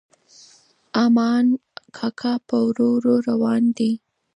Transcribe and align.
ارمان 1.03 1.45
کاکا 1.97 2.33
په 2.47 2.57
ورو 2.67 2.87
ورو 2.95 3.13
روان 3.29 3.63
دی. 3.77 3.91